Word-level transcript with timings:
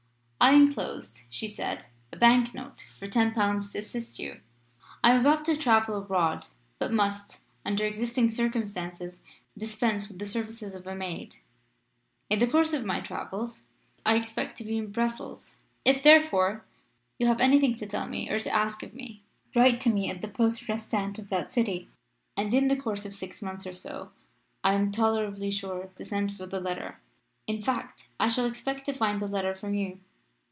"I 0.43 0.53
enclose," 0.55 1.23
she 1.29 1.47
said, 1.47 1.85
"a 2.11 2.15
bank 2.17 2.51
note 2.55 2.81
for 2.97 3.07
ten 3.07 3.31
pounds 3.31 3.69
to 3.71 3.77
assist 3.77 4.17
you. 4.17 4.39
I 5.03 5.11
am 5.11 5.19
about 5.21 5.45
to 5.45 5.55
travel 5.55 5.95
abroad, 5.99 6.47
but 6.79 6.91
must, 6.91 7.41
under 7.63 7.85
existing 7.85 8.31
circumstances, 8.31 9.21
dispense 9.55 10.07
with 10.07 10.17
the 10.17 10.25
services 10.25 10.73
of 10.73 10.87
a 10.87 10.95
maid. 10.95 11.35
In 12.27 12.39
the 12.39 12.47
course 12.47 12.73
of 12.73 12.83
my 12.83 13.01
travels 13.01 13.61
I 14.03 14.15
expect 14.15 14.57
to 14.57 14.63
be 14.63 14.79
in 14.79 14.91
Brussels. 14.91 15.57
If, 15.85 16.01
therefore, 16.01 16.65
you 17.19 17.27
have 17.27 17.39
anything 17.39 17.75
to 17.75 17.85
tell 17.85 18.07
me 18.07 18.27
or 18.27 18.39
to 18.39 18.49
ask 18.51 18.81
of 18.81 18.95
me, 18.95 19.21
write 19.55 19.79
to 19.81 19.91
me 19.91 20.09
at 20.09 20.23
the 20.23 20.27
Poste 20.27 20.67
Restante 20.67 21.19
of 21.21 21.29
that 21.29 21.51
city, 21.53 21.87
and 22.35 22.51
in 22.51 22.67
the 22.67 22.75
course 22.75 23.05
of 23.05 23.13
six 23.13 23.43
mouths 23.43 23.67
or 23.67 23.75
so 23.75 24.09
I 24.63 24.73
am 24.73 24.91
tolerably 24.91 25.51
sure 25.51 25.91
to 25.95 26.03
send 26.03 26.35
for 26.35 26.47
the 26.47 26.59
letter. 26.59 26.97
In 27.45 27.61
fact, 27.61 28.07
I 28.19 28.27
shall 28.27 28.47
expect 28.47 28.87
to 28.87 28.93
find 28.93 29.21
a 29.21 29.27
letter 29.27 29.53
from 29.53 29.75
you. 29.75 29.99